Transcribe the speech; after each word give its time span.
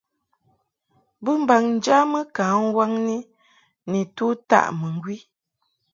Bɨmbaŋ 1.23 1.63
njamɨ 1.77 2.19
ka 2.35 2.43
nwaŋni 2.61 3.17
nitu 3.91 4.27
taʼ 4.49 4.67
mɨŋgwi. 4.79 5.15